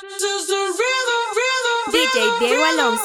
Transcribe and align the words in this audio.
DJ 0.00 0.14
Diego 2.38 2.64
Alonso. 2.64 3.02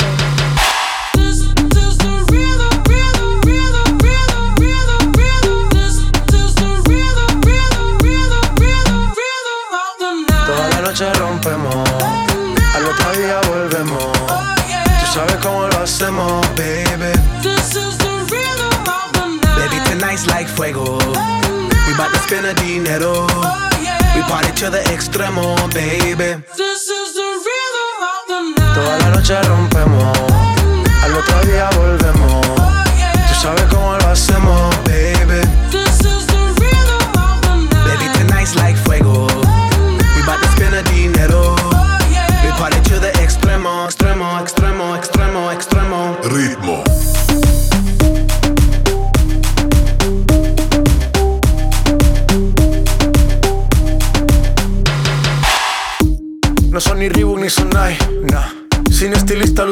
rompemos, 11.16 11.90
al 12.76 12.86
otro 12.86 13.12
día 13.14 13.42
volvemos. 13.48 14.04
Tú 14.04 15.06
sabes 15.14 15.38
cómo 15.38 15.68
lo 15.68 15.80
hacemos, 15.80 16.46
baby. 16.56 17.12
Baby, 19.58 19.80
tonight's 19.90 20.28
like 20.28 20.48
fuego. 20.48 21.00
We 21.88 21.94
bout 21.98 22.14
to 22.14 22.20
spend 22.20 22.46
a 22.46 22.54
dinero. 22.54 23.26
We 24.16 24.22
party 24.30 24.52
to 24.62 24.70
the 24.70 24.82
extremo, 24.94 25.56
baby. 25.74 26.38
Toda 28.74 28.98
la 29.00 29.10
noche 29.12 29.40
rompemos, 29.44 30.18
al 31.04 31.14
otro 31.16 31.42
día 31.46 31.70
volvemos. 31.78 32.48
Tú 33.28 33.34
sabes 33.42 33.64
cómo 33.70 33.96
lo 33.98 34.10
hacemos, 34.10 34.73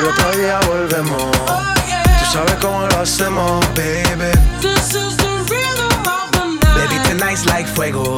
al 0.00 0.06
otro 0.06 0.30
día 0.38 0.58
volvemos. 0.66 1.30
Tú 2.18 2.32
sabes 2.32 2.54
cómo 2.60 2.86
lo 2.86 2.98
hacemos, 3.00 3.64
baby. 3.74 4.32
Baby, 6.74 6.96
tonight's 7.04 7.44
like 7.46 7.68
fuego. 7.68 8.16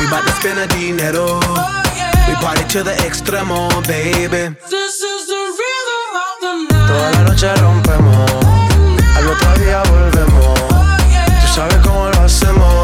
We 0.00 0.06
bout 0.10 0.24
to 0.24 0.32
spend 0.32 0.58
a 0.58 0.66
dinero. 0.68 1.40
We 2.28 2.34
party 2.36 2.64
to 2.68 2.82
the 2.84 2.94
extremo, 3.06 3.68
baby. 3.86 4.54
This 4.70 5.02
is 5.02 5.26
the 5.26 5.44
Toda 6.86 7.10
la 7.12 7.22
noche 7.24 7.54
rompemos, 7.56 8.30
al 9.16 9.28
otro 9.28 9.58
día 9.58 9.82
volvemos. 9.90 10.60
Tú 11.40 11.54
sabes 11.54 11.76
cómo 11.78 12.08
lo 12.08 12.20
hacemos, 12.22 12.83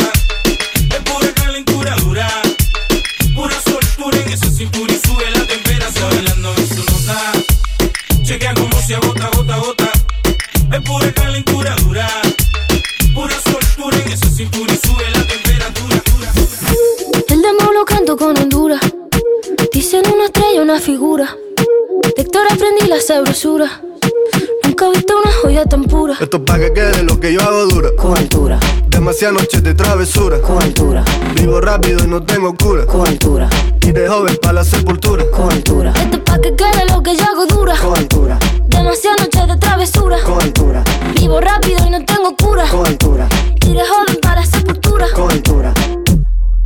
Esto 26.21 26.37
es 26.37 26.43
pa' 26.43 26.59
que 26.59 26.71
quede 26.71 27.03
lo 27.03 27.19
que 27.19 27.33
yo 27.33 27.41
hago 27.41 27.65
dura. 27.65 27.89
Con 27.97 28.15
altura, 28.17 28.59
Demasiadas 28.87 29.41
noches 29.41 29.63
de 29.63 29.73
travesura. 29.73 30.39
con 30.41 30.61
altura, 30.61 31.03
Vivo 31.35 31.59
rápido 31.59 32.03
y 32.03 32.07
no 32.07 32.21
tengo 32.23 32.53
cura. 32.55 32.85
con 32.85 33.07
altura, 33.07 33.49
Y 33.81 33.91
de 33.91 34.07
joven 34.07 34.37
pa' 34.41 34.53
la 34.53 34.63
sepultura. 34.63 35.23
con 35.31 35.51
altura. 35.51 35.91
Esto 35.95 36.17
es 36.17 36.23
pa' 36.23 36.37
que 36.39 36.55
quede 36.55 36.85
lo 36.91 37.01
que 37.01 37.15
yo 37.17 37.25
hago 37.25 37.45
dura. 37.47 37.75
Con 37.77 37.97
altura, 37.97 38.37
Demasiadas 38.67 39.21
noches 39.21 39.47
de 39.47 39.57
travesura. 39.57 40.17
con 40.23 40.41
altura, 40.41 40.83
Vivo 41.15 41.41
rápido 41.41 41.85
y 41.87 41.89
no 41.89 42.05
tengo 42.05 42.35
cura. 42.35 42.65
con 42.69 42.85
altura, 42.85 43.27
Y 43.65 43.73
de 43.73 43.81
joven 43.83 44.17
para 44.21 44.41
la 44.41 44.45
sepultura. 44.45 45.07
con 45.15 45.31
altura. 45.31 45.73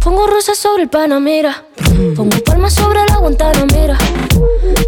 Pongo 0.03 0.27
rosas 0.27 0.57
sobre 0.57 0.83
el 0.83 0.89
Panamera. 0.89 1.63
Pongo 2.15 2.37
palmas 2.45 2.73
sobre 2.73 2.99
la 3.09 3.17
Guantanamera. 3.17 3.97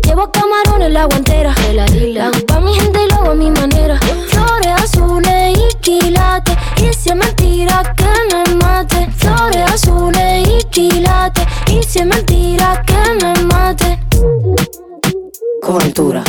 Llevo 0.04 0.30
camarones 0.32 0.92
la 0.92 1.06
guantera. 1.06 1.54
De 1.54 1.74
la 1.74 1.86
isla. 1.86 2.28
Hago 2.28 2.46
pa' 2.46 2.60
mi 2.60 2.74
gente 2.74 3.00
y 3.06 3.10
lo 3.10 3.16
hago 3.16 3.32
a 3.32 3.36
mi 3.36 3.50
manera. 3.52 3.98
Flores 4.28 4.72
azules 4.84 5.58
y 5.58 5.76
quilates. 5.80 6.56
Y 6.78 6.94
si 6.94 7.10
es 7.10 7.16
mentira 7.16 7.94
que 7.96 8.06
me 8.36 8.56
mate. 8.56 9.10
Flores 9.18 9.72
azules 9.74 10.48
y 10.48 10.64
quilates. 10.66 11.46
Y 11.72 11.82
si 11.84 12.00
es 12.00 12.06
mentira 12.06 12.84
que 12.86 13.24
me 13.24 13.34
mate. 13.44 14.00
Con 15.62 15.82
altura. 15.82 16.24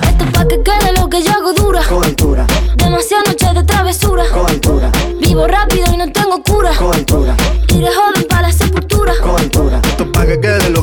Esto 0.00 0.24
es 0.24 0.30
pa' 0.32 0.46
que 0.48 0.62
quede 0.62 0.92
lo 0.98 1.08
que 1.08 1.22
yo 1.22 1.32
hago 1.32 1.52
dura. 1.52 1.82
Con 1.88 2.04
altura, 2.04 2.46
Demasiadas 2.76 3.26
noches 3.28 3.54
de 3.54 3.62
travesura. 3.64 4.24
con 4.32 4.46
altura, 4.46 4.90
Vivo 5.20 5.46
rápido 5.46 5.86
y 5.92 5.96
no 5.96 6.10
tengo 6.12 6.42
cura. 6.42 6.72
Y 7.68 7.78
de 7.80 7.88
joven 7.94 8.19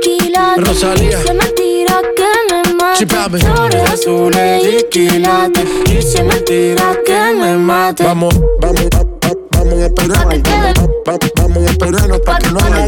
quilates. 0.00 0.68
Rosalía. 0.68 1.18
Y 1.18 1.22
si 1.22 1.28
es 1.28 1.34
mentira 1.34 2.00
que 2.16 2.54
me 2.54 2.74
mate. 2.74 2.98
Sí. 2.98 3.44
Flores 3.46 3.90
azules 3.90 4.64
y 4.64 4.82
quilates. 4.90 5.64
Y 5.86 6.02
si 6.02 6.18
es 6.18 6.24
mentira 6.24 6.96
que 7.04 7.34
me 7.34 7.56
mate. 7.56 8.04
Vamos, 8.04 8.34
vamos, 8.60 8.82
va- 8.94 9.02
va- 9.02 9.34
vamos 9.52 9.74
a 9.74 9.86
esperar. 9.86 10.24
Pa' 10.24 10.30
que 10.30 10.42
quede. 10.42 10.72
Va- 11.08 11.12
va- 11.12 11.18
Vamos 11.48 11.66
a 11.66 11.70
esperarnos 11.70 12.20
pa' 12.20 12.38
que 12.38 12.50
no 12.50 12.58
haya 12.60 12.86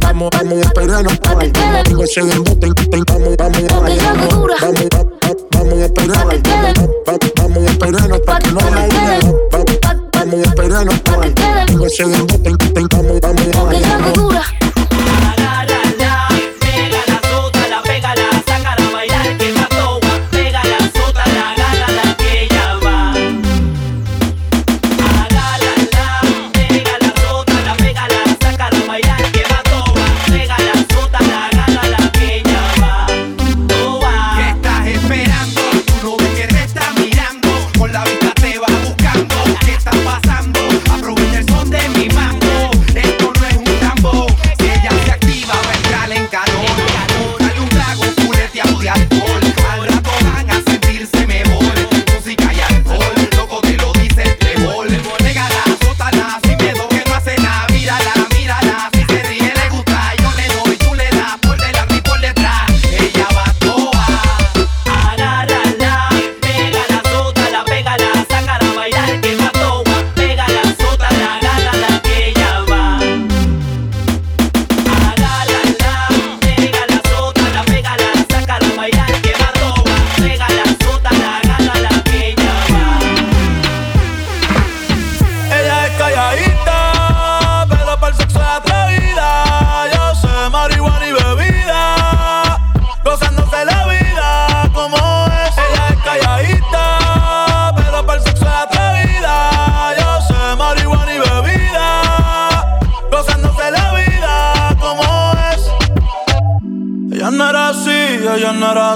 Vamos, 0.00 0.30
vamos 0.32 0.58
a 0.58 0.60
esperarnos. 0.62 1.18
Pa' 1.18 1.38
que 1.38 1.46
el- 1.46 1.52
Vamos, 3.08 3.36
vamos, 3.36 4.28
dura. 4.34 4.54
Vamos, 4.60 4.82
va- 4.94 5.04
va- 5.04 5.36
vamos 5.52 5.74
a 5.74 5.84
esperar. 5.84 6.24
Pa' 6.24 6.30
que 6.30 6.42
quede. 6.42 6.72
Va- 7.06 7.12
va- 7.12 7.18
Vamos 7.42 7.58
a 7.58 7.70
esperarnos 7.70 8.20
pa' 8.20 8.38
que 8.38 8.50
no 8.50 8.60
haya 8.60 8.88
Vamos 10.12 10.34
a 10.34 10.48
esperarnos. 10.48 11.00
Pa' 11.00 11.20
que 11.20 11.26
el- 11.28 11.34
Vamos, 12.90 13.20
vamos, 13.20 13.46
que 13.70 14.67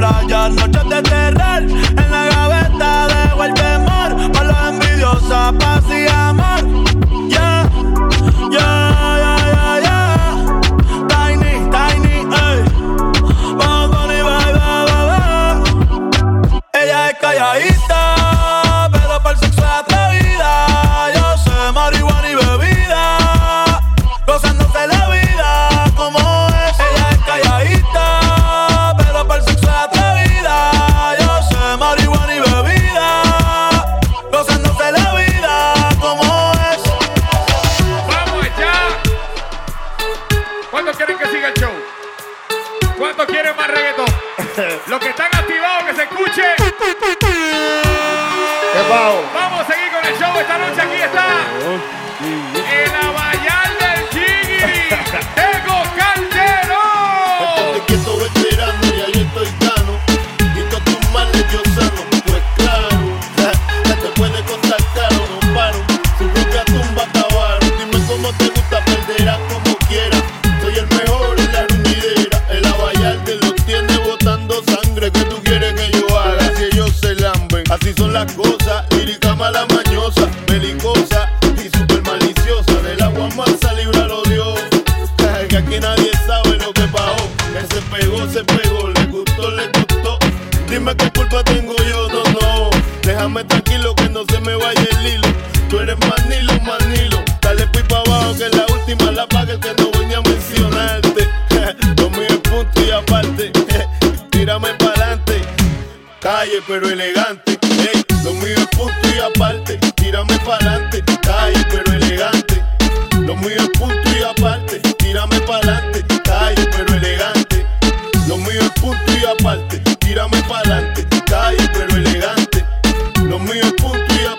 playa, 0.00 0.48
noches 0.48 0.88
de 0.88 1.02
terror. 1.02 1.62
En 1.96 2.10
la 2.10 2.29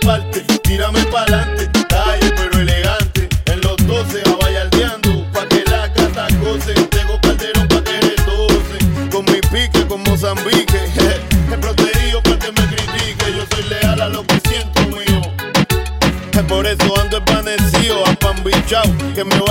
parte, 0.05 0.41
tírame 0.63 1.03
pa'lante, 1.05 1.69
calle 1.87 2.31
pero 2.35 2.59
elegante, 2.59 3.29
en 3.45 3.61
los 3.61 3.77
12 3.87 4.21
a 4.25 4.35
bayardeando, 4.43 5.25
pa' 5.31 5.47
que 5.47 5.63
la 5.69 5.91
casa 5.93 6.27
goce, 6.43 6.73
tengo 6.73 7.19
calderón 7.21 7.67
pa' 7.67 7.83
que 7.83 7.99
retose, 7.99 9.09
con 9.11 9.25
mi 9.25 9.39
pique, 9.51 9.85
con 9.87 10.01
Mozambique, 10.03 10.79
el 11.51 11.59
protegido 11.59 12.21
pa' 12.23 12.37
que 12.37 12.51
me 12.51 12.67
critique, 12.67 13.25
yo 13.35 13.45
soy 13.55 13.69
leal 13.69 14.01
a 14.01 14.09
lo 14.09 14.25
que 14.25 14.39
siento 14.47 14.81
mío, 14.87 15.21
por 16.47 16.65
eso 16.65 16.99
ando 16.99 17.17
espanecido, 17.17 18.05
apambichao, 18.07 18.83
que 19.15 19.23
me 19.23 19.39
va 19.39 19.50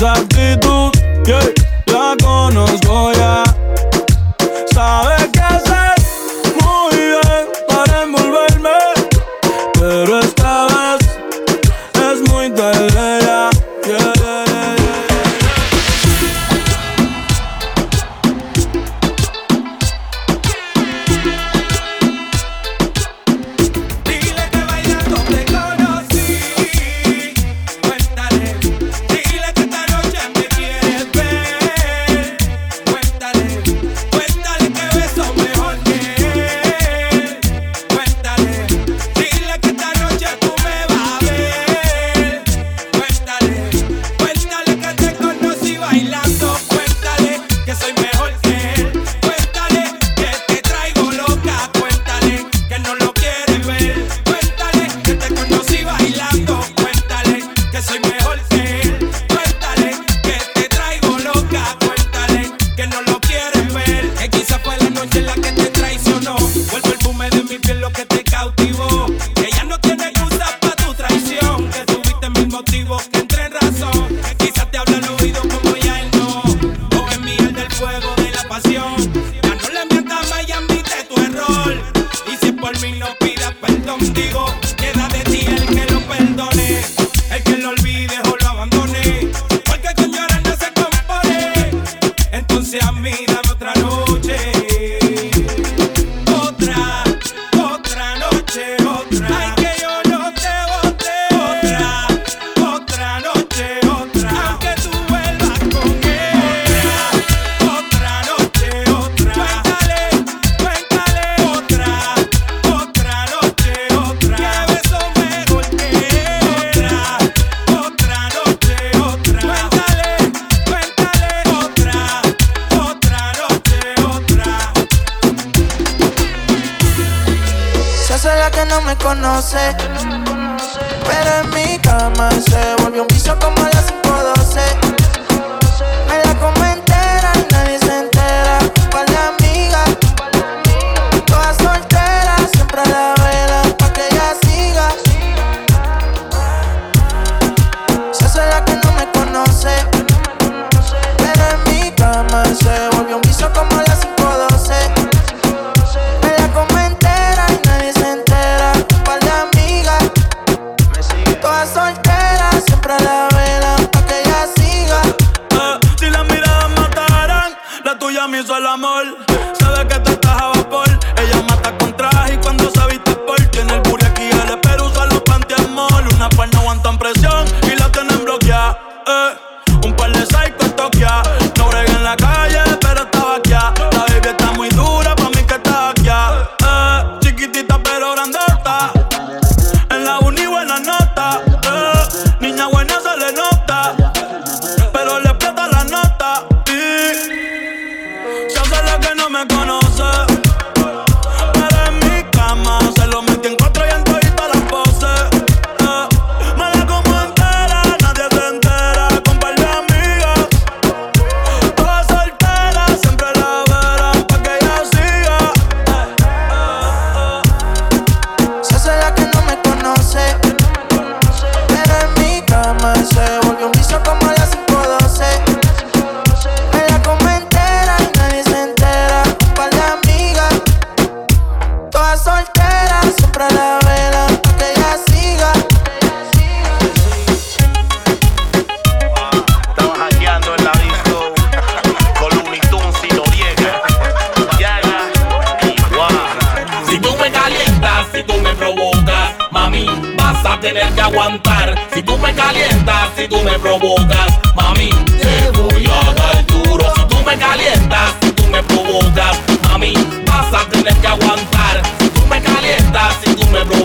Já 0.00 0.12
de 0.12 0.56
tudo 0.58 0.87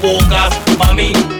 provocas, 0.03 0.59
mami, 0.77 1.32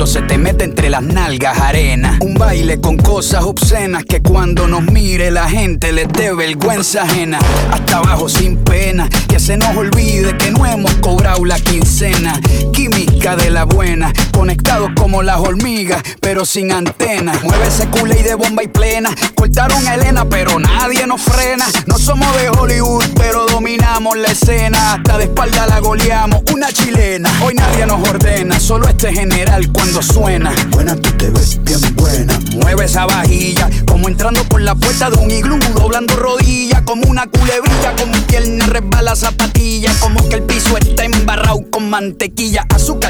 cuando 0.00 0.14
se 0.14 0.22
te 0.22 0.38
mete 0.38 0.64
entre 0.64 0.88
las 0.88 1.02
nalgas 1.02 1.60
arena. 1.60 2.16
Un 2.22 2.32
baile 2.32 2.80
con 2.80 2.96
cosas 2.96 3.44
obscenas 3.44 4.02
que 4.06 4.22
cuando 4.22 4.66
nos 4.66 4.82
mire 4.84 5.30
la 5.30 5.46
gente 5.46 5.92
les 5.92 6.08
dé 6.08 6.32
vergüenza 6.32 7.02
ajena. 7.02 7.38
Hasta 7.70 7.98
abajo 7.98 8.26
sin 8.26 8.56
pena, 8.56 9.10
que 9.28 9.38
se 9.38 9.58
nos 9.58 9.76
olvide 9.76 10.38
que 10.38 10.52
no 10.52 10.64
hemos 10.64 10.94
cobrado 10.94 11.44
la 11.44 11.60
quincena. 11.60 12.40
De 13.20 13.50
la 13.50 13.62
buena, 13.62 14.12
conectados 14.32 14.90
como 14.96 15.22
las 15.22 15.38
hormigas, 15.38 16.02
pero 16.20 16.44
sin 16.44 16.72
antena. 16.72 17.38
Mueve 17.44 17.68
ese 17.68 17.86
culé 17.86 18.18
y 18.18 18.22
de 18.24 18.34
bomba 18.34 18.64
y 18.64 18.66
plena. 18.66 19.14
Cortaron 19.36 19.86
a 19.86 19.94
Elena, 19.94 20.24
pero 20.28 20.58
nadie 20.58 21.06
nos 21.06 21.20
frena. 21.20 21.66
No 21.86 21.96
somos 21.96 22.26
de 22.40 22.48
Hollywood, 22.48 23.04
pero 23.14 23.46
dominamos 23.46 24.16
la 24.16 24.28
escena. 24.28 24.94
Hasta 24.94 25.18
de 25.18 25.24
espalda 25.24 25.66
la 25.68 25.78
goleamos, 25.78 26.40
una 26.52 26.72
chilena. 26.72 27.30
Hoy 27.44 27.54
nadie 27.54 27.86
nos 27.86 28.08
ordena, 28.08 28.58
solo 28.58 28.88
este 28.88 29.12
general 29.12 29.70
cuando 29.70 30.02
suena. 30.02 30.52
Buena, 30.70 30.96
tú 30.96 31.12
te 31.12 31.30
ves 31.30 31.62
bien 31.62 31.80
buena. 31.94 32.36
Mueve 32.56 32.86
esa 32.86 33.06
vajilla, 33.06 33.68
como 33.86 34.08
entrando 34.08 34.42
por 34.44 34.60
la 34.60 34.74
puerta 34.74 35.08
de 35.08 35.16
un 35.18 35.30
iglú, 35.30 35.58
doblando 35.74 36.16
rodillas, 36.16 36.82
como 36.82 37.02
una 37.06 37.26
culebrilla, 37.28 37.94
con 37.96 38.10
pierna 38.22 38.66
resbala 38.66 39.14
zapatilla, 39.14 39.92
como 40.00 40.28
que 40.28 40.36
el 40.36 40.42
piso 40.42 40.76
está 40.78 41.04
embarrado 41.04 41.60
con 41.70 41.88
mantequilla, 41.88 42.66
azúcar 42.74 43.09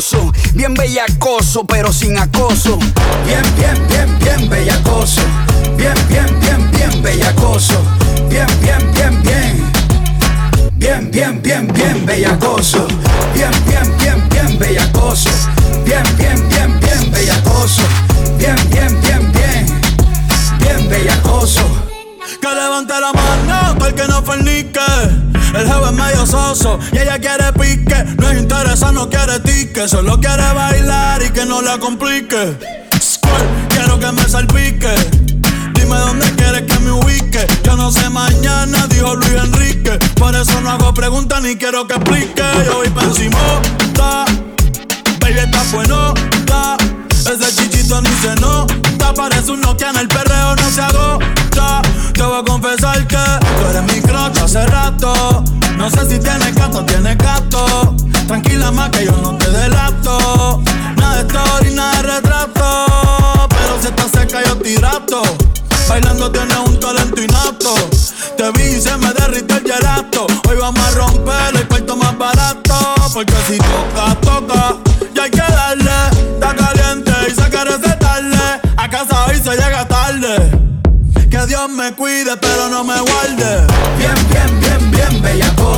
asqueroso. 0.00 0.32
Bien 0.54 0.74
bellacoso, 0.74 1.64
pero 1.64 1.92
sin 1.92 2.18
acoso. 2.18 2.78
Bien, 3.26 3.42
bien, 3.56 3.86
bien, 3.88 4.18
bien 4.18 4.48
bellacoso. 4.48 5.20
Bien, 5.76 5.94
bien, 6.08 6.40
bien, 6.40 6.70
bien 6.72 7.02
bellacoso. 7.02 7.74
Bien, 8.28 8.46
bien, 8.62 8.92
bien, 8.92 9.22
bien. 9.22 9.70
Bien, 10.76 11.10
bien, 11.10 11.42
bien, 11.42 11.66
bien 11.68 12.06
bellacoso. 12.06 12.86
Bien, 13.34 13.50
bien, 13.66 13.96
bien, 13.98 14.28
bien 14.28 14.58
bellacoso. 14.58 15.30
Bien, 15.84 16.02
bien, 16.16 16.48
bien, 16.48 16.80
bien 16.80 17.10
bellacoso. 17.10 17.82
Bien, 18.38 18.56
bien, 18.70 19.00
bien, 19.00 19.32
bien. 19.32 19.80
Bien 20.58 20.88
bellacoso. 20.88 21.62
Que 22.40 22.48
levante 22.48 22.94
la 23.00 23.12
mano, 23.12 23.86
el 23.86 23.94
que 23.94 24.08
no 24.08 24.22
fornique. 24.22 25.29
El 25.54 25.66
jefe 25.66 25.84
es 25.84 25.92
medio 25.92 26.26
soso 26.26 26.78
y 26.92 26.98
ella 26.98 27.18
quiere 27.18 27.52
pique. 27.52 28.04
No 28.18 28.30
es 28.30 28.38
interesa, 28.40 28.92
no 28.92 29.08
quiere 29.08 29.40
tique. 29.40 29.88
Solo 29.88 30.20
quiere 30.20 30.52
bailar 30.54 31.22
y 31.22 31.30
que 31.30 31.44
no 31.44 31.60
la 31.62 31.78
complique. 31.78 32.56
Quiero 33.68 33.98
que 33.98 34.12
me 34.12 34.28
salpique. 34.28 34.94
Dime 35.74 35.96
dónde 35.96 36.30
quieres 36.36 36.62
que 36.62 36.78
me 36.80 36.92
ubique. 36.92 37.46
Yo 37.64 37.76
no 37.76 37.90
sé 37.90 38.08
mañana, 38.10 38.86
dijo 38.88 39.14
Luis 39.16 39.32
Enrique. 39.32 39.98
Por 40.16 40.34
eso 40.34 40.60
no 40.60 40.70
hago 40.70 40.94
preguntas 40.94 41.42
ni 41.42 41.56
quiero 41.56 41.86
que 41.86 41.94
explique. 41.94 42.42
Yo 42.64 42.76
voy 42.76 42.88
pa' 42.90 43.04
encima, 43.04 43.38
ta. 43.94 44.24
Baby, 45.20 45.38
está 45.40 45.62
bueno, 45.72 46.14
ta. 46.46 46.76
Ese 47.10 47.54
chichito 47.54 48.00
ni 48.00 48.10
se 48.20 48.34
nota. 48.36 49.14
Parece 49.14 49.50
un 49.50 49.60
Nokia 49.60 49.90
en 49.90 49.96
el 49.98 50.08
perreo, 50.08 50.56
no 50.56 50.70
se 50.70 50.80
agota. 50.80 51.82
Te 52.14 52.22
voy 52.22 52.40
a 52.40 52.44
confesar 52.44 53.06
que 53.06 53.16
tú 53.16 53.70
eres 53.70 53.82
mi 53.82 54.00
crush 54.00 54.38
hace 54.42 54.66
rato. 54.66 55.12
No 55.80 55.88
sé 55.88 56.00
si 56.10 56.18
tienes 56.18 56.54
gato, 56.54 56.84
tienes 56.84 57.16
gato. 57.16 57.96
Tranquila 58.26 58.70
más 58.70 58.90
que 58.90 59.06
yo 59.06 59.12
no 59.12 59.38
te 59.38 59.50
delato. 59.50 60.60
Nada 60.96 61.22
de 61.22 61.26
story, 61.26 61.74
nada 61.74 62.02
de 62.02 62.16
retrato. 62.16 63.48
Pero 63.48 63.80
si 63.80 63.86
estás 63.88 64.10
seca 64.12 64.44
yo 64.46 64.58
te 64.58 64.72
hidrato. 64.72 65.22
Bailando 65.88 66.30
tienes 66.30 66.58
un 66.66 66.78
talento 66.78 67.22
innato. 67.22 67.74
Te 68.36 68.50
vi 68.52 68.76
y 68.76 68.80
se 68.82 68.94
me 68.98 69.10
derrite 69.14 69.54
el 69.54 69.62
gelato. 69.62 70.26
Hoy 70.50 70.58
vamos 70.58 70.86
a 70.86 70.90
romper 70.90 71.56
el 71.56 71.66
cuarto 71.66 71.96
más 71.96 72.18
barato. 72.18 72.94
Porque 73.14 73.34
si 73.48 73.56
toca, 73.56 74.14
toca. 74.20 74.76
Y 75.14 75.18
hay 75.18 75.30
que 75.30 75.38
darle. 75.38 75.90
Está 76.34 76.54
caliente 76.56 77.12
y 77.26 77.34
se 77.34 77.48
quiere 77.48 77.78
recetarle. 77.78 78.60
A 78.76 78.90
casa 78.90 79.24
hoy 79.24 79.36
se 79.36 79.52
llega 79.52 79.88
tarde. 79.88 80.60
Que 81.30 81.46
Dios 81.46 81.70
me 81.70 81.94
cuide, 81.94 82.36
pero 82.36 82.68
no 82.68 82.84
me 82.84 83.00
guarde. 83.00 83.66
Bien, 83.96 84.14
bien, 84.30 84.60
bien, 84.60 84.90
bien 84.90 85.22
bellacoso. 85.22 85.69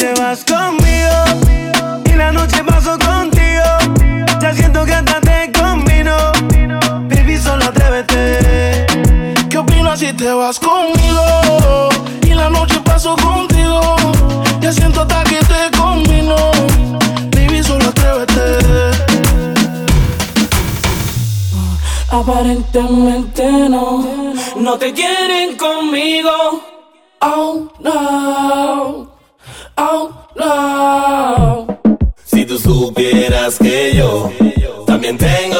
te 0.00 0.14
vas 0.18 0.42
conmigo 0.46 2.00
y 2.06 2.12
la 2.14 2.32
noche 2.32 2.64
paso 2.64 2.98
contigo. 2.98 3.68
Ya 4.40 4.54
siento 4.54 4.86
que 4.86 4.94
hasta 4.94 5.20
te 5.20 5.52
combino. 5.52 6.16
Baby, 7.10 7.36
solo 7.36 7.66
atrévete. 7.66 8.86
¿Qué 9.50 9.58
opinas 9.58 10.00
si 10.00 10.10
te 10.14 10.32
vas 10.32 10.58
conmigo? 10.58 11.90
Y 12.22 12.32
la 12.32 12.48
noche 12.48 12.80
paso 12.82 13.14
contigo. 13.16 13.96
Ya 14.62 14.72
siento 14.72 15.02
hasta 15.02 15.22
que 15.24 15.40
te 15.40 15.78
combino. 15.78 16.36
Baby, 17.36 17.62
solo 17.62 17.84
atrévete. 17.90 18.42
Aparentemente 22.10 23.68
no, 23.68 24.34
no 24.56 24.78
te 24.78 24.94
quieren 24.94 25.58
conmigo. 25.58 26.62
Oh 27.20 27.68
no. 27.80 29.09
Oh, 29.82 31.66
si 32.26 32.44
tú 32.44 32.58
supieras 32.58 33.58
que 33.58 33.94
yo 33.96 34.30
también 34.86 35.16
tengo 35.16 35.56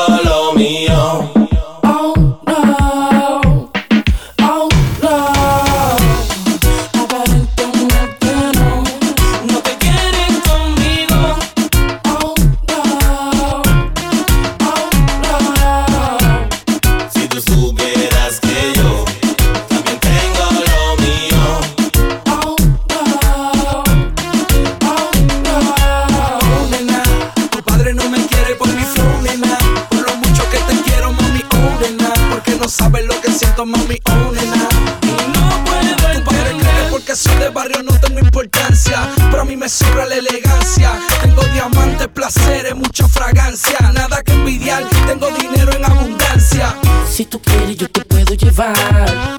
nada 43.93 44.23
que 44.23 44.33
envidiar, 44.33 44.85
tengo 45.07 45.29
dinero 45.39 45.73
en 45.73 45.85
abundancia. 45.85 46.75
Si 47.09 47.25
tú 47.25 47.41
quieres, 47.41 47.77
yo 47.77 47.89
te 47.89 48.05
puedo 48.05 48.35
llevar 48.35 48.75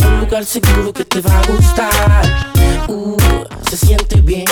a 0.04 0.08
un 0.08 0.20
lugar 0.22 0.46
seguro 0.46 0.94
que 0.94 1.06
te 1.06 1.22
va 1.22 1.40
a 1.40 1.48
gustar. 1.48 2.50
Uh, 2.88 3.18
se 3.70 3.78
siente 3.78 4.22
bien, 4.22 4.46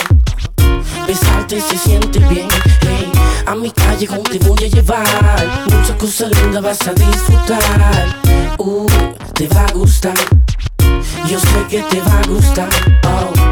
besarte 1.07 1.61
se 1.61 1.77
siente 1.77 2.19
bien. 2.19 2.47
Hey, 2.81 3.11
a 3.45 3.55
mi 3.55 3.71
calle 3.71 4.07
te 4.07 4.39
voy 4.39 4.63
a 4.63 4.67
llevar, 4.67 5.65
muchas 5.65 5.95
cosas 5.97 6.31
lindas 6.41 6.63
vas 6.63 6.87
a 6.87 6.93
disfrutar. 6.93 8.21
Uh, 8.57 8.87
te 9.33 9.47
va 9.47 9.65
a 9.65 9.71
gustar, 9.73 10.17
yo 11.27 11.39
sé 11.39 11.67
que 11.69 11.81
te 11.83 12.01
va 12.01 12.19
a 12.19 12.27
gustar. 12.27 12.69
Oh. 13.03 13.48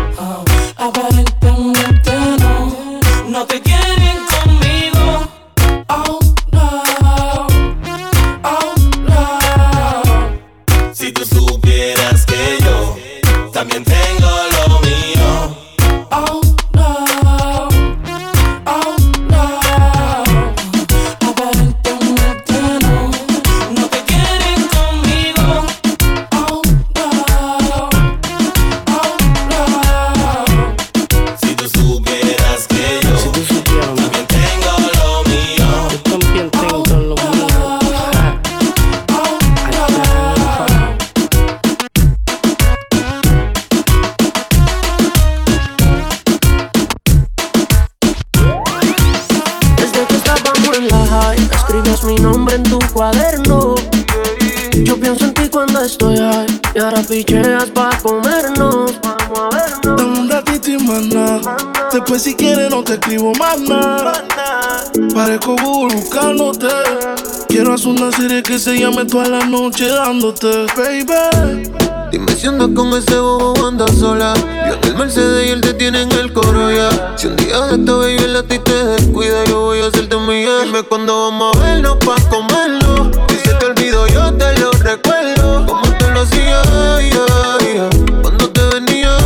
se 68.68 68.80
llame 68.80 69.06
toda 69.06 69.30
la 69.30 69.46
noche 69.46 69.88
dándote, 69.88 70.66
baby. 70.76 71.72
Dime 72.12 72.36
si 72.36 72.48
andas 72.48 72.68
con 72.76 72.90
ese 72.90 73.18
bobo 73.18 73.66
andas 73.66 73.96
sola. 73.98 74.34
Yo 74.68 74.74
en 74.74 74.84
el 74.84 74.96
Mercedes 74.96 75.48
y 75.48 75.52
él 75.52 75.62
te 75.62 75.74
tiene 75.74 76.02
en 76.02 76.12
el 76.12 76.34
coro 76.34 76.70
ya. 76.70 77.14
Si 77.16 77.28
un 77.28 77.38
día 77.38 77.62
de 77.62 77.76
esta 77.76 77.94
baby 77.94 78.28
la 78.28 78.44
ti 78.44 78.60
te 78.60 78.74
descuida, 78.74 79.46
yo 79.46 79.62
voy 79.62 79.80
a 79.80 79.86
hacerte 79.88 80.18
mi 80.18 80.44
Dime 80.66 80.84
cuando 80.84 81.30
vamos 81.30 81.56
a 81.56 81.60
vernos 81.62 81.96
pa' 82.06 82.18
comerlo. 82.30 83.10
Si 83.30 83.38
se 83.38 83.54
te 83.54 83.66
olvido, 83.68 84.06
yo 84.08 84.34
te 84.34 84.60
lo 84.60 84.72
recuerdo. 84.72 85.66
Como 85.66 85.90
te 85.94 86.12
lo 86.12 86.20
hacía, 86.20 86.62
yeah, 87.04 87.90
cuando 88.22 88.50
te 88.50 88.62
venía, 88.68 89.18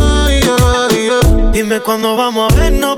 Dime 1.52 1.80
cuando 1.80 2.16
vamos 2.16 2.52
a 2.52 2.56
vernos 2.56 2.91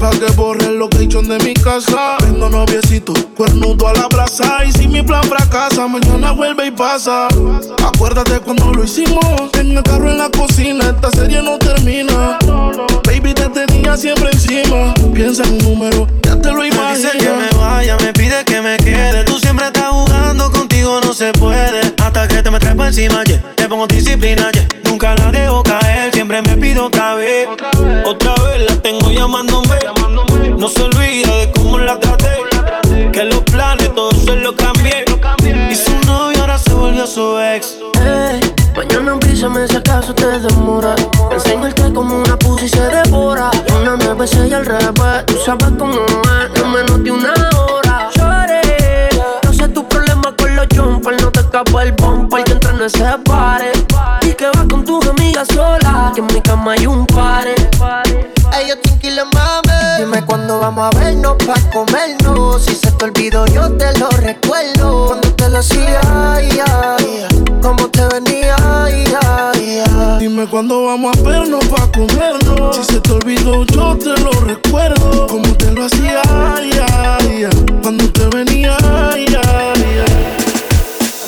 pa' 0.00 0.10
que 0.10 0.32
borre 0.32 0.64
el 0.66 0.78
location 0.78 1.28
de 1.28 1.38
mi 1.44 1.52
casa. 1.54 2.16
Vendo 2.22 2.48
noviecito, 2.48 3.12
cuernudo 3.36 3.86
a 3.88 3.92
la 3.92 4.08
brasa. 4.08 4.64
Y 4.64 4.72
si 4.72 4.88
mi 4.88 5.02
plan 5.02 5.22
fracasa, 5.24 5.86
mañana 5.86 6.32
vuelve 6.32 6.66
y 6.66 6.70
pasa. 6.70 7.28
Acuérdate 7.86 8.40
cuando 8.40 8.72
lo 8.72 8.82
hicimos, 8.84 9.24
en 9.58 9.76
el 9.76 9.82
carro 9.82 10.10
en 10.10 10.18
la 10.18 10.30
cocina. 10.30 10.84
Esta 10.90 11.10
serie 11.10 11.42
no 11.42 11.58
termina. 11.58 12.38
Baby, 13.04 13.34
te 13.34 13.48
tenía 13.50 13.96
siempre 13.96 14.30
encima. 14.32 14.94
Piensa 15.12 15.42
en 15.44 15.52
un 15.52 15.58
número, 15.58 16.06
ya 16.22 16.40
te 16.40 16.50
lo 16.50 16.60
Me 16.60 16.68
imaginas. 16.68 17.02
dice 17.02 17.18
que 17.18 17.30
me 17.30 17.48
vaya, 17.58 17.96
me 17.98 18.12
pide 18.14 18.44
que 18.44 18.62
me 18.62 18.76
quede. 18.78 19.24
Tú 19.24 19.38
siempre 19.38 19.66
estás 19.66 19.90
jugando, 19.90 20.50
no 20.98 21.12
se 21.12 21.32
puede. 21.32 21.80
Hasta 22.02 22.26
que 22.26 22.42
te 22.42 22.50
me 22.50 22.58
trepo 22.58 22.84
encima, 22.84 23.22
yeah. 23.24 23.40
Te 23.54 23.68
pongo 23.68 23.86
disciplina, 23.86 24.50
yeah. 24.50 24.66
Nunca 24.84 25.14
la 25.14 25.30
dejo 25.30 25.62
caer, 25.62 26.12
siempre 26.12 26.42
me 26.42 26.56
pido 26.56 26.86
otra 26.86 27.14
vez. 27.14 27.46
Otra 28.04 28.34
vez 28.44 28.68
la 28.68 28.76
tengo 28.82 29.10
llamándome. 29.10 29.78
No 30.58 30.68
se 30.68 30.82
olvida 30.82 31.36
de 31.36 31.52
cómo 31.52 31.78
la 31.78 31.98
traté. 32.00 32.40
Que 33.12 33.24
los 33.24 33.40
planes 33.40 33.94
todos 33.94 34.16
se 34.24 34.36
los 34.36 34.54
cambié. 34.54 35.04
Y 35.70 35.74
su 35.74 35.92
novio 36.06 36.40
ahora 36.40 36.58
se 36.58 36.72
volvió 36.72 37.06
su 37.06 37.38
ex. 37.38 37.76
Ey, 38.00 38.40
mañana 38.76 39.12
avísame 39.12 39.68
si 39.68 39.76
acaso 39.76 40.14
te 40.14 40.26
demora. 40.26 40.94
Enseñarte 41.30 41.92
como 41.92 42.16
una 42.16 42.36
pussy 42.38 42.68
se 42.68 42.82
devora. 42.82 43.50
Una 43.80 43.96
nueve 43.96 44.14
veces 44.14 44.50
y 44.50 44.54
al 44.54 44.66
revés. 44.66 45.26
Tú 45.26 45.36
sabes 45.44 45.68
cómo 45.78 45.94
es, 45.94 46.62
en 46.62 46.72
menos 46.72 47.04
de 47.04 47.10
una 47.12 47.49
escapa 51.50 51.82
el 51.82 51.92
bumper 51.92 52.44
que 52.44 52.52
entra 52.52 52.70
en 52.70 52.82
ese 52.82 53.04
pare. 53.24 53.72
Y 54.22 54.34
que 54.34 54.46
vas 54.46 54.66
con 54.70 54.84
tus 54.84 55.04
amigas 55.08 55.48
solas. 55.52 56.12
Que 56.14 56.20
en 56.20 56.26
mi 56.28 56.40
cama 56.40 56.72
hay 56.72 56.86
un 56.86 57.04
pare. 57.06 57.54
Ellos 58.56 58.78
tranquilos, 58.82 59.26
mami. 59.34 59.98
Dime 59.98 60.24
cuándo 60.24 60.60
vamos 60.60 60.84
a 60.84 60.98
vernos 60.98 61.36
pa' 61.44 61.60
comernos. 61.72 62.64
Si 62.64 62.74
se 62.74 62.92
te 62.92 63.04
olvidó, 63.04 63.46
yo 63.46 63.68
te 63.72 63.98
lo 63.98 64.08
recuerdo. 64.10 65.06
Cuando 65.08 65.32
te 65.34 65.48
lo 65.48 65.58
hacía, 65.58 66.00
ay, 66.04 66.48
ay, 66.64 67.26
cómo 67.60 67.88
te 67.88 68.06
venía, 68.06 68.56
ay, 68.84 69.04
ay, 69.22 69.82
ay. 69.90 70.18
Dime 70.20 70.46
cuándo 70.46 70.84
vamos 70.84 71.16
a 71.16 71.22
vernos 71.22 71.64
pa' 71.66 71.90
comernos. 71.90 72.76
Si 72.76 72.84
se 72.84 73.00
te 73.00 73.12
olvidó, 73.12 73.64
yo 73.64 73.96
te 73.96 74.16
lo 74.20 74.30
recuerdo. 74.46 75.26
Como 75.26 75.52
te 75.56 75.72
lo 75.72 75.86
hacía, 75.86 76.22
ay, 76.28 76.70
ay, 76.92 77.44
ay. 77.44 77.66
Cuando 77.82 78.08
te 78.12 78.26
venía, 78.26 78.76
ay, 78.82 79.26
ay, 79.26 80.04
ay. 80.06 80.39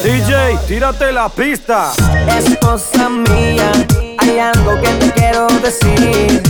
DJ, 0.03 0.59
tírate 0.67 1.13
la 1.13 1.29
pista. 1.29 1.93
Esposa 2.27 3.09
mía, 3.09 3.71
hay 4.19 4.39
algo 4.41 4.81
que 4.81 4.89
te 4.89 5.13
quiero 5.13 5.47
decir. 5.63 6.43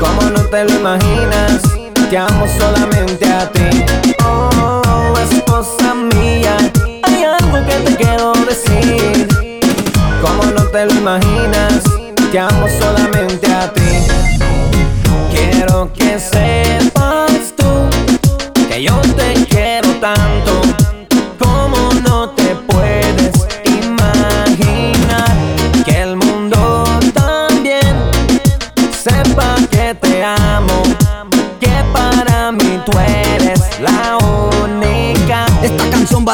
Como 0.00 0.22
no 0.30 0.40
te 0.46 0.64
lo 0.64 0.72
imaginas, 0.72 1.62
te 2.10 2.18
amo 2.18 2.44
solamente 2.58 3.24
a 3.32 3.48
ti. 3.52 3.84
Oh, 4.24 5.14
esposa 5.30 5.94
mía, 5.94 6.56
hay 7.04 7.22
algo 7.22 7.64
que 7.64 7.76
te 7.88 7.96
quiero 7.96 8.32
decir. 8.32 9.28
Como 10.20 10.42
no 10.50 10.64
te 10.64 10.86
lo 10.86 10.92
imaginas, 10.92 11.84
te 12.32 12.38
amo 12.40 12.66
solamente 12.80 13.46
a 13.52 13.72
ti. 13.72 13.82
Quiero 15.30 15.92
que 15.92 16.18
sepas 16.18 17.54
tú 17.56 17.88
que 18.68 18.82
yo 18.82 19.00
te 19.16 19.34
quiero 19.48 19.88
tanto. 20.00 20.85
No 22.68 23.05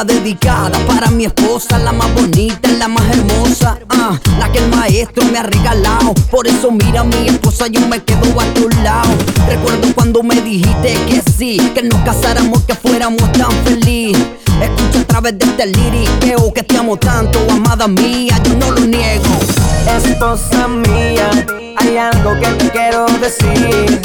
dedicada 0.01 0.71
para 0.87 1.11
mi 1.11 1.25
esposa, 1.25 1.77
la 1.77 1.91
más 1.91 2.11
bonita, 2.15 2.67
la 2.79 2.87
más 2.87 3.03
hermosa, 3.15 3.77
ah, 3.89 4.19
la 4.39 4.51
que 4.51 4.57
el 4.57 4.69
maestro 4.69 5.23
me 5.25 5.37
ha 5.37 5.43
regalado. 5.43 6.15
Por 6.31 6.47
eso 6.47 6.71
mira 6.71 7.03
mi 7.03 7.27
esposa, 7.27 7.67
yo 7.67 7.79
me 7.87 8.03
quedo 8.03 8.41
a 8.41 8.45
tu 8.55 8.67
lado. 8.81 9.13
Recuerdo 9.47 9.93
cuando 9.93 10.23
me 10.23 10.41
dijiste 10.41 10.93
que 11.07 11.21
sí, 11.37 11.57
que 11.75 11.83
nos 11.83 12.01
casáramos, 12.01 12.63
que 12.63 12.73
fuéramos 12.73 13.31
tan 13.33 13.51
feliz. 13.63 14.17
Escucha 14.59 15.01
a 15.01 15.05
través 15.05 15.37
de 15.37 15.45
este 15.45 15.67
liriqueo 15.67 16.51
que 16.51 16.63
te 16.63 16.77
amo 16.77 16.97
tanto, 16.97 17.39
amada 17.51 17.87
mía, 17.87 18.35
yo 18.43 18.55
no 18.55 18.71
lo 18.71 18.85
niego. 18.87 19.25
Esposa 19.95 20.67
mía, 20.67 21.29
hay 21.77 21.97
algo 21.97 22.31
que 22.39 22.47
te 22.47 22.69
quiero 22.71 23.05
decir. 23.21 24.01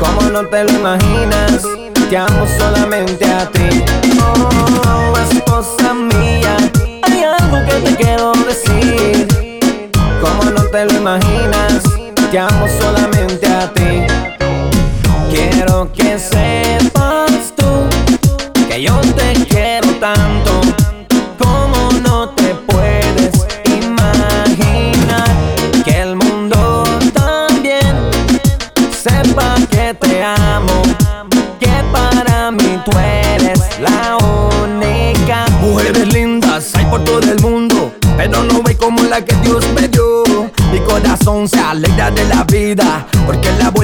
Como 0.00 0.22
no 0.30 0.44
te 0.48 0.64
lo 0.64 0.72
imaginas, 0.72 1.62
te 2.08 2.16
amo 2.16 2.46
solamente 2.58 3.24
a 3.26 3.46
ti. 3.50 3.84
Oh, 4.18 5.14
esposa 5.30 5.92
mía, 5.92 6.56
hay 7.02 7.22
algo 7.22 7.58
que 7.66 7.80
te 7.80 7.96
quiero 7.96 8.32
decir. 8.32 9.28
Como 10.20 10.50
no 10.50 10.62
te 10.70 10.86
lo 10.86 10.92
imaginas, 10.92 11.82
te 12.30 12.38
amo 12.38 12.66
solamente 12.80 13.46
a 13.46 13.72
ti. 13.72 14.06
Quiero 15.30 15.92
que 15.92 16.18
sepas 16.18 16.37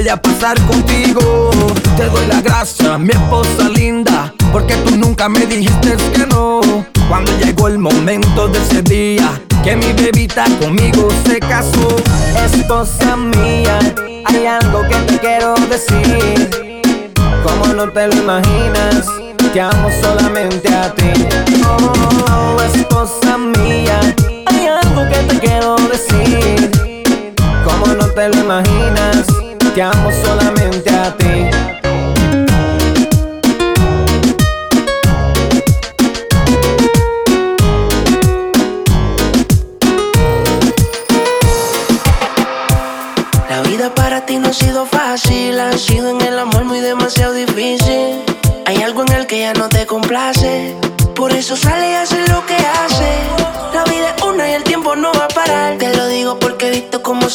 voy 0.04 0.10
a 0.10 0.20
pasar 0.20 0.60
contigo. 0.66 1.50
Te 1.96 2.04
doy 2.10 2.26
la 2.26 2.42
gracia, 2.42 2.98
mi 2.98 3.08
esposa 3.08 3.70
linda, 3.70 4.34
porque 4.52 4.74
tú 4.76 4.96
nunca 4.98 5.30
me 5.30 5.46
dijiste 5.46 5.96
que 6.12 6.26
no. 6.26 6.60
Cuando 7.08 7.32
llegó 7.38 7.68
el 7.68 7.78
momento 7.78 8.48
de 8.48 8.58
ese 8.58 8.82
día, 8.82 9.40
que 9.62 9.76
mi 9.76 9.94
bebita 9.94 10.44
conmigo 10.60 11.08
se 11.26 11.40
casó. 11.40 11.96
Esposa 12.44 13.16
mía, 13.16 13.78
hay 14.26 14.44
algo 14.44 14.82
que 14.88 14.96
te 15.06 15.18
quiero 15.18 15.54
decir. 15.70 16.50
Como 17.42 17.72
no 17.72 17.88
te 17.90 18.06
lo 18.08 18.14
imaginas, 18.16 19.06
te 19.54 19.60
amo 19.60 19.88
solamente 20.02 20.68
a 20.68 20.94
ti. 20.94 21.12
Oh, 21.66 22.56
esposa 22.74 23.38
mía, 23.38 24.00
hay 24.46 24.66
algo 24.66 25.08
que 25.08 25.18
te 25.32 25.38
quiero 25.38 25.76
decir. 25.76 26.70
Como 27.64 27.86
no 27.94 28.06
te 28.08 28.28
lo 28.28 28.36
imaginas, 28.36 29.43
te 29.74 29.82
amo 29.82 30.08
solamente 30.12 30.88
a 30.88 31.10
ti. 31.16 31.33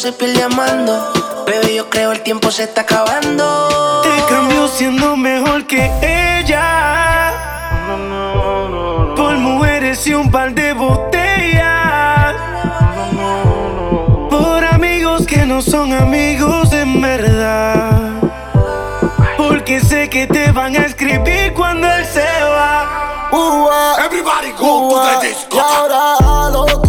Se 0.00 0.12
pierde 0.12 0.42
amando. 0.42 1.12
Bebé, 1.46 1.74
yo 1.74 1.90
creo 1.90 2.12
el 2.12 2.22
tiempo 2.22 2.50
se 2.50 2.62
está 2.62 2.80
acabando. 2.82 4.00
Te 4.02 4.34
cambio 4.34 4.66
siendo 4.66 5.14
mejor 5.14 5.66
que 5.66 5.92
ella. 6.00 7.34
Por 9.14 9.36
mujeres 9.36 10.06
y 10.06 10.14
un 10.14 10.30
par 10.30 10.54
de 10.54 10.72
botellas. 10.72 12.34
Por 14.30 14.64
amigos 14.64 15.26
que 15.26 15.44
no 15.44 15.60
son 15.60 15.92
amigos 15.92 16.72
en 16.72 17.02
verdad. 17.02 18.12
Porque 19.36 19.80
sé 19.80 20.08
que 20.08 20.26
te 20.26 20.50
van 20.50 20.76
a 20.76 20.86
escribir 20.86 21.52
cuando 21.52 21.86
él 21.86 22.06
se 22.06 22.24
va. 22.42 22.86
Everybody 24.02 24.52
go 24.52 24.88
to 24.88 25.20
the 25.20 25.26
disco. 25.28 26.79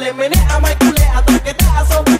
dale, 0.00 0.12
menea, 0.14 0.58
maicule, 0.60 1.02
hasta 1.14 1.38
que 1.40 1.54
te 1.54 1.64
asombres. 1.64 2.19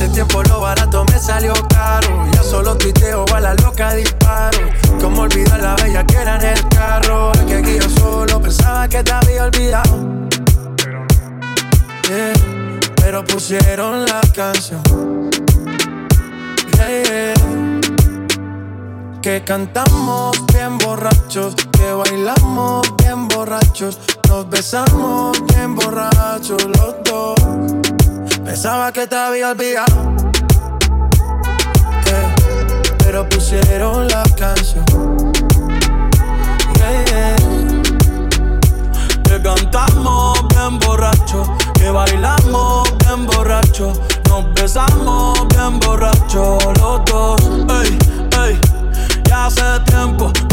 Hace 0.00 0.08
tiempo 0.14 0.42
lo 0.44 0.60
barato 0.60 1.04
me 1.12 1.18
salió 1.18 1.52
caro. 1.68 2.24
Ya 2.32 2.42
solo 2.42 2.74
tuiteo 2.74 3.26
a 3.34 3.40
la 3.40 3.52
loca 3.56 3.92
disparo. 3.92 4.58
Como 4.98 5.20
olvidar 5.20 5.60
la 5.60 5.76
bella 5.76 6.06
que 6.06 6.16
era 6.16 6.36
en 6.36 6.56
el 6.56 6.68
carro. 6.70 7.32
Que 7.46 7.56
aquí 7.56 7.78
yo 7.78 7.90
solo 8.00 8.40
pensaba 8.40 8.88
que 8.88 9.02
te 9.02 9.12
había 9.12 9.44
olvidado. 9.44 9.98
Yeah, 12.08 12.32
Pero 12.96 13.26
pusieron 13.26 14.06
la 14.06 14.22
canción. 14.34 14.80
Yeah, 16.72 17.02
yeah. 17.02 17.34
Que 19.20 19.44
cantamos 19.44 20.34
bien 20.46 20.78
borrachos, 20.78 21.54
que 21.72 21.92
bailamos 21.92 22.90
bien 22.96 23.28
borrachos, 23.28 23.98
nos 24.30 24.48
besamos 24.48 25.36
bien 25.48 25.74
borrachos. 25.74 26.64
Pensaba 28.62 28.92
que 28.92 29.06
te 29.06 29.16
había 29.16 29.52
olvidado, 29.52 30.14
eh, 32.04 32.34
pero 32.98 33.26
pusieron 33.26 34.06
la 34.06 34.22
canción. 34.36 34.84
Yeah, 36.74 37.04
yeah. 37.06 37.36
Que 39.22 39.40
cantamos 39.42 40.46
bien 40.50 40.78
borracho, 40.78 41.56
que 41.72 41.88
bailamos 41.88 42.86
bien 42.98 43.26
borracho, 43.28 43.94
nos 44.28 44.52
besamos 44.52 45.48
bien 45.48 45.80
borracho 45.80 46.58
los 46.80 47.02
dos. 47.06 47.40
Ey, 47.82 47.98
ey, 48.44 48.60
ya 49.24 49.46
hace 49.46 49.80
tiempo 49.86 50.30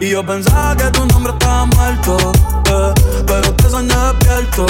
Y 0.00 0.08
yo 0.08 0.24
pensaba 0.24 0.74
que 0.74 0.84
tu 0.84 1.04
nombre 1.04 1.30
estaba 1.30 1.66
muerto, 1.66 2.16
eh, 2.70 2.94
pero 3.26 3.54
te 3.54 3.68
soñé 3.68 3.94
despierto. 3.94 4.66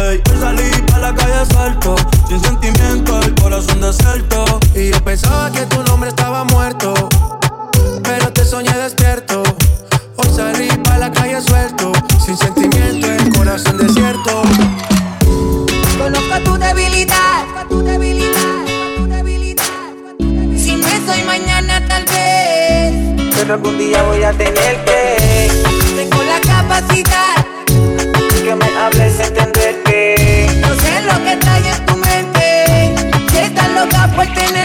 Ey, 0.00 0.22
hoy 0.26 0.40
salí 0.40 0.70
pa' 0.90 0.98
la 0.98 1.14
calle 1.14 1.44
suelto, 1.52 1.94
sin 2.26 2.40
sentimiento, 2.40 3.20
el 3.20 3.34
corazón 3.34 3.82
desierto. 3.82 4.58
Y 4.74 4.90
yo 4.90 5.04
pensaba 5.04 5.52
que 5.52 5.66
tu 5.66 5.82
nombre 5.82 6.08
estaba 6.08 6.44
muerto, 6.44 6.94
pero 8.02 8.32
te 8.32 8.42
soñé 8.42 8.72
despierto. 8.72 9.42
Hoy 10.16 10.28
salí 10.34 10.68
pa' 10.82 10.96
la 10.96 11.12
calle 11.12 11.42
suelto, 11.42 11.92
sin 12.24 12.38
sentimiento, 12.38 13.06
el 13.06 13.36
corazón 13.36 13.76
desierto. 13.76 14.42
Conozco 15.98 16.40
tu 16.42 16.56
debilidad, 16.56 17.44
tu 17.68 17.82
debilidad, 17.82 18.64
tu 18.96 19.06
debilidad. 19.08 19.64
Si 20.56 20.74
no 20.74 20.86
es 20.86 21.06
hoy, 21.06 21.22
mañana 21.24 21.86
tal 21.86 22.06
vez. 22.06 22.59
Algún 23.50 23.76
día 23.78 24.00
voy 24.04 24.22
a 24.22 24.32
tener 24.32 24.84
que 24.84 25.50
Tengo 25.96 26.22
la 26.22 26.40
capacidad, 26.40 27.34
que 28.44 28.54
me 28.54 28.78
hables 28.78 29.18
entender 29.18 29.82
que 29.82 30.60
no 30.60 30.68
sé 30.76 31.02
lo 31.02 31.24
que 31.24 31.32
está 31.32 31.54
ahí 31.54 31.66
en 31.66 31.86
tu 31.86 31.96
mente. 31.96 32.94
Que 33.32 33.46
estás 33.46 33.68
loca 33.72 34.08
por 34.14 34.26
tenerme. 34.26 34.59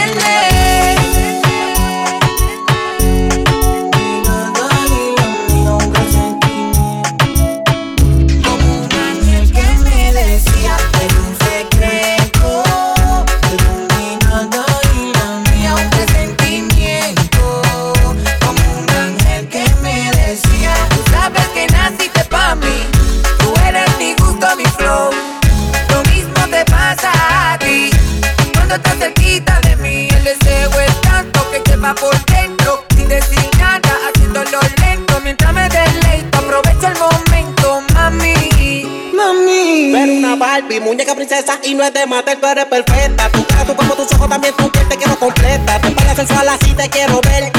Princesa 41.36 41.60
y 41.64 41.74
no 41.74 41.84
es 41.84 41.94
de 41.94 42.06
matar, 42.06 42.38
tú 42.38 42.48
eres 42.48 42.66
perfecta. 42.66 43.30
Tu 43.30 43.46
cara, 43.46 43.66
tu 43.66 43.76
cuerpo, 43.76 43.96
tus 43.96 44.14
ojos 44.14 44.30
también, 44.30 44.54
tu 44.56 44.72
piel 44.72 44.88
te 44.88 44.98
quiero 44.98 45.18
completa. 45.18 45.80
Tu 45.82 45.88
espalda 45.88 46.16
sensual 46.16 46.50
así 46.50 46.74
te 46.74 46.90
quiero 46.90 47.22
ver. 47.22 47.52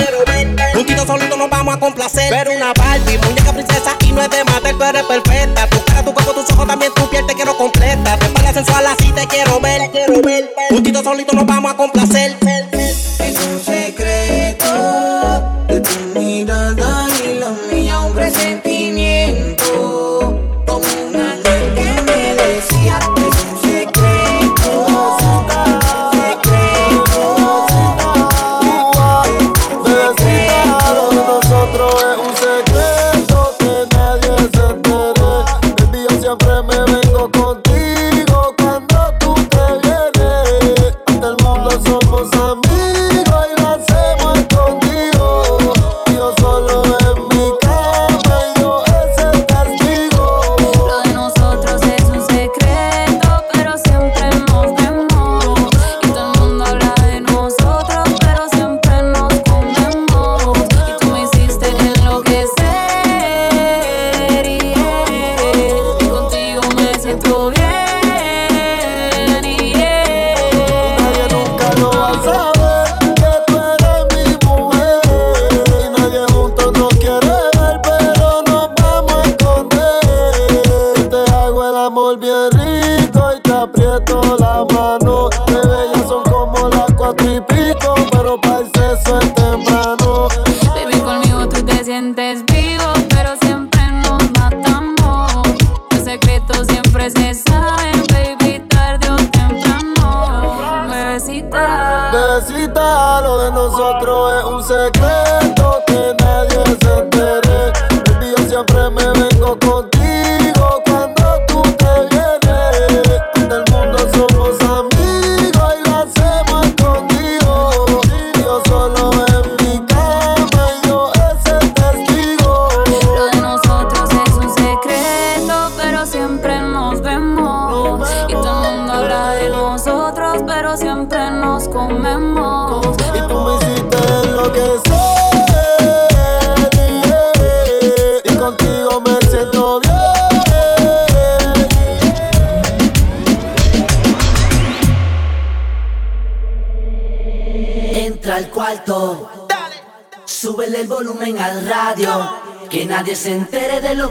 Juntitos 0.74 1.06
solitos 1.06 1.38
nos 1.38 1.50
vamos 1.50 1.74
a 1.74 1.78
complacer. 1.78 2.30
Ver 2.30 2.48
una 2.48 2.72
Barbie, 2.74 3.18
muñeca 3.18 3.52
princesa 3.52 3.96
y 4.00 4.12
no 4.12 4.22
es 4.22 4.30
de 4.30 4.44
matar, 4.44 4.72
tú 4.72 4.82
eres 4.82 5.02
perfecta. 5.02 5.68
Tu 5.68 5.84
cara, 5.84 6.02
tu 6.04 6.14
cuerpo, 6.14 6.32
tus 6.32 6.50
ojos 6.50 6.66
también, 6.66 6.92
tu 6.94 7.08
piel 7.10 7.26
te 7.26 7.34
quiero 7.34 7.56
completa. 7.56 8.18
Tu 8.18 8.26
espalda 8.26 8.52
sensual 8.52 8.86
así 8.86 9.12
te 9.12 9.26
quiero 9.26 9.60
ver, 9.60 9.90
quiero 9.90 10.22
ver. 10.22 10.54
Juntitos 10.70 11.04
solitos 11.04 11.34
nos 11.34 11.46
vamos 11.46 11.72
a 11.72 11.76
complacer. 11.76 12.25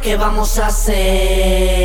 Que 0.06 0.16
vamos 0.16 0.60
a 0.60 0.68
hacer. 0.68 1.85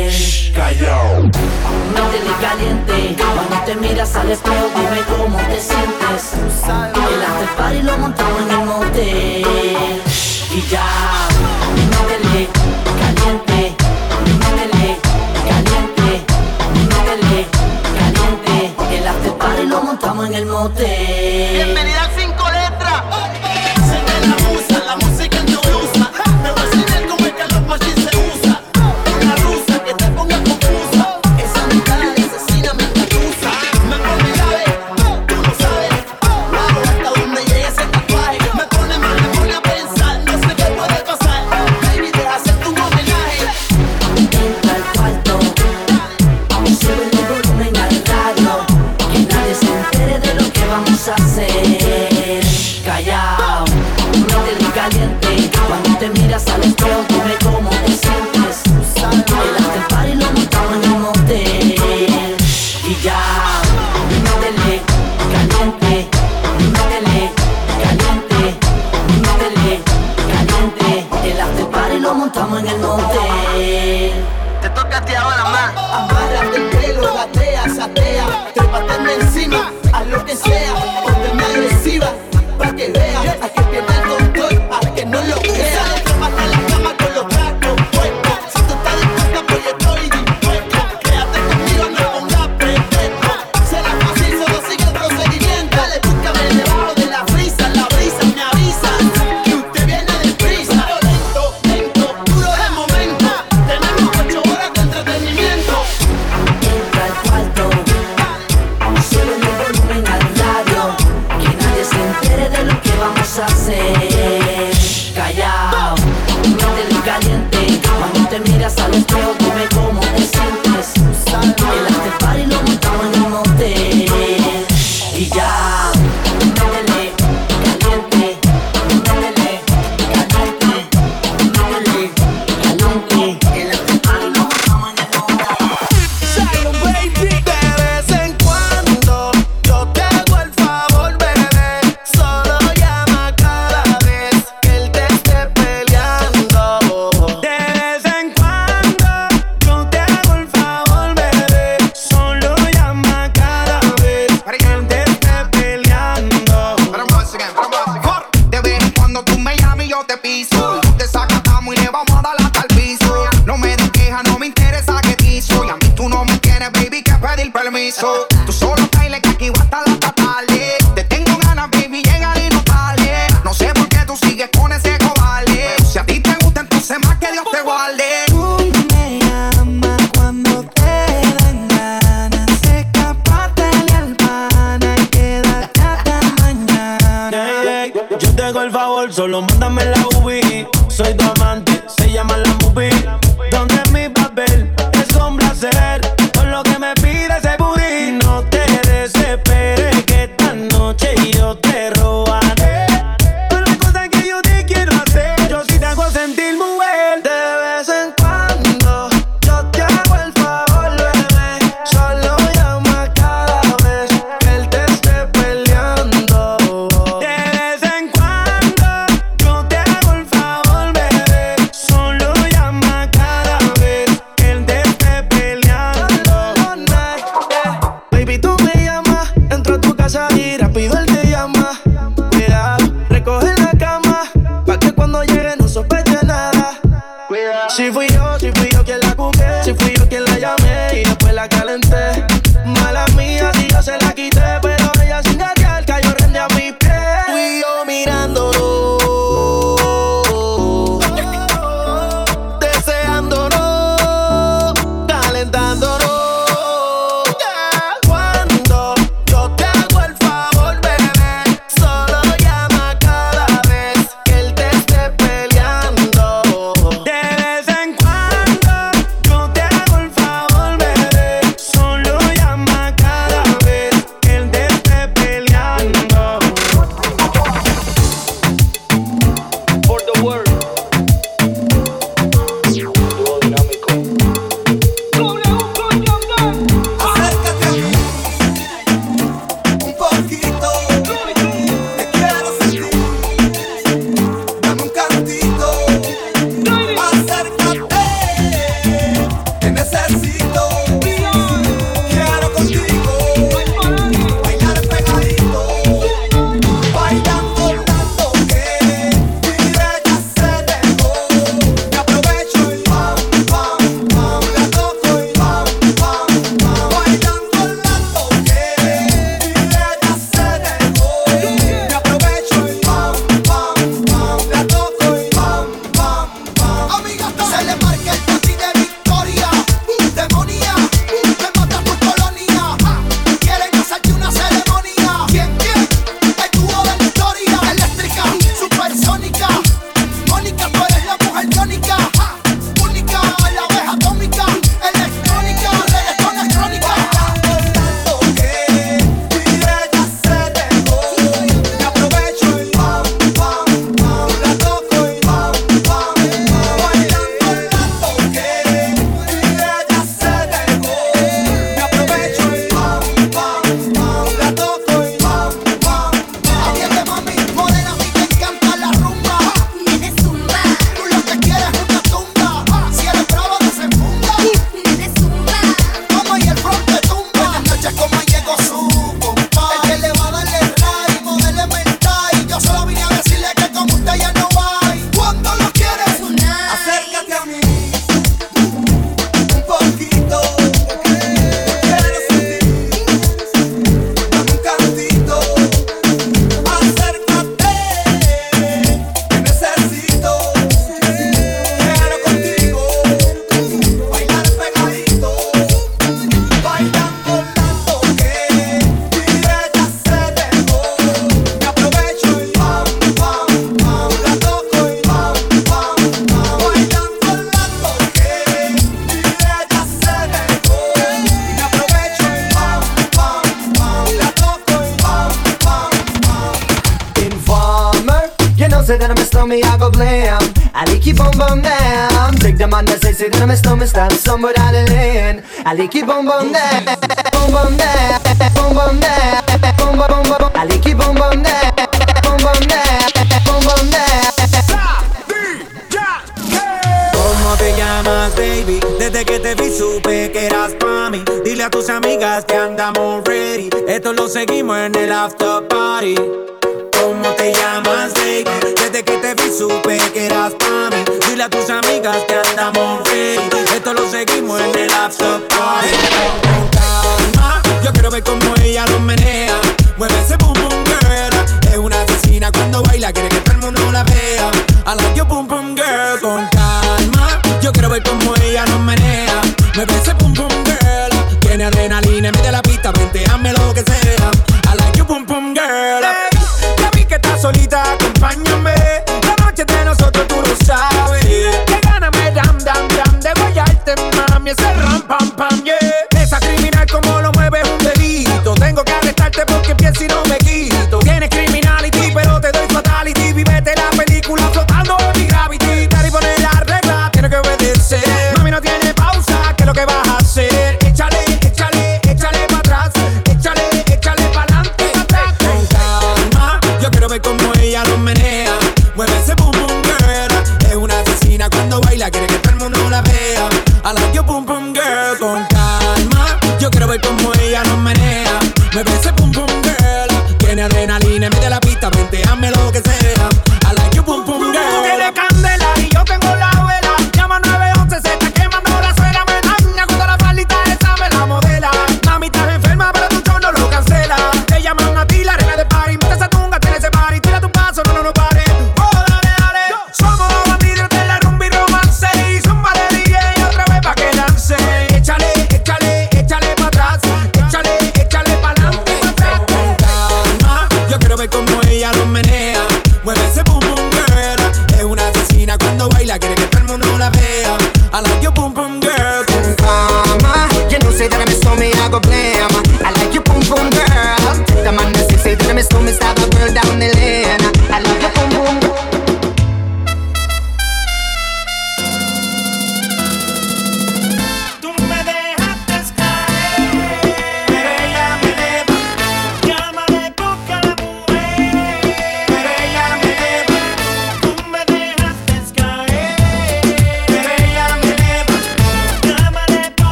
bum 436.25 436.51
bum. 436.53 436.70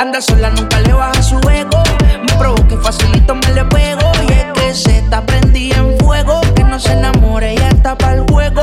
Anda 0.00 0.18
sola, 0.22 0.48
nunca 0.48 0.80
le 0.80 0.94
baja 0.94 1.22
su 1.22 1.36
ego. 1.50 1.82
Me 2.22 2.32
provoca 2.38 2.72
y 2.72 2.76
facilito 2.78 3.34
me 3.34 3.52
le 3.52 3.66
pego. 3.66 4.10
Y 4.26 4.32
es 4.32 4.46
que 4.54 4.74
se 4.74 4.96
está 4.96 5.20
prendida 5.26 5.76
en 5.76 5.98
fuego. 5.98 6.40
Que 6.56 6.64
no 6.64 6.80
se 6.80 6.92
enamore, 6.92 7.54
ya 7.54 7.68
está 7.68 7.98
para 7.98 8.14
el 8.14 8.22
juego. 8.22 8.62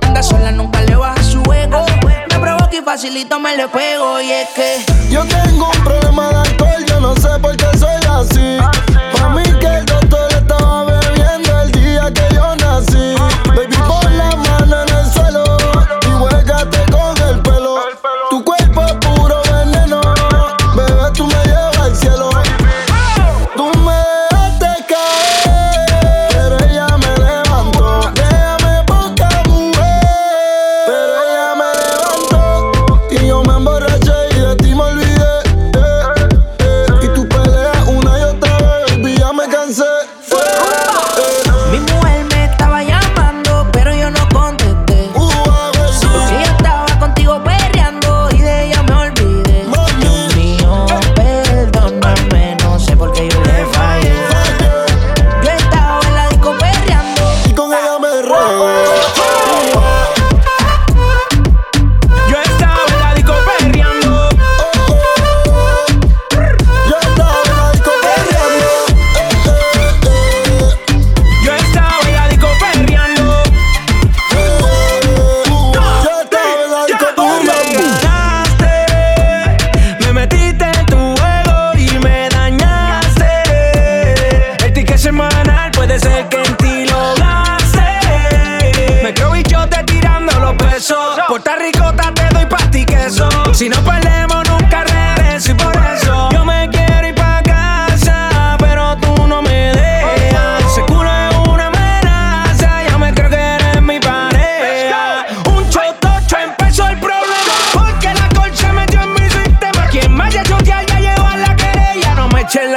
Anda 0.00 0.22
sola, 0.22 0.50
nunca 0.50 0.80
le 0.80 0.96
baja 0.96 1.22
su 1.22 1.42
ego. 1.52 1.84
Me 2.30 2.38
provoca 2.38 2.74
y 2.74 2.80
facilito 2.80 3.38
me 3.38 3.54
le 3.54 3.68
pego. 3.68 4.18
Y 4.22 4.30
es 4.30 4.48
que 4.56 4.86
yo 5.10 5.26
tengo 5.26 5.70
un 5.70 5.84
problema 5.84 6.30
de 6.30 6.36
alcohol, 6.36 6.84
yo 6.86 7.00
no 7.00 7.14
sé 7.16 7.38
por 7.38 7.54
qué. 7.54 7.57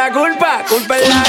la 0.02 0.12
culpa, 0.12 0.64
culpa 0.68 0.98
es 0.98 1.10
la 1.10 1.21